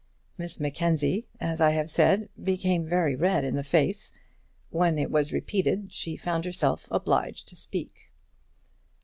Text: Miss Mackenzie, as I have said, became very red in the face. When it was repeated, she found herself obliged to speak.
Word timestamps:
Miss 0.35 0.59
Mackenzie, 0.59 1.27
as 1.39 1.61
I 1.61 1.73
have 1.73 1.87
said, 1.91 2.29
became 2.43 2.87
very 2.87 3.15
red 3.15 3.43
in 3.43 3.53
the 3.55 3.61
face. 3.61 4.11
When 4.71 4.97
it 4.97 5.11
was 5.11 5.31
repeated, 5.31 5.93
she 5.93 6.15
found 6.17 6.43
herself 6.43 6.87
obliged 6.89 7.47
to 7.49 7.55
speak. 7.55 8.09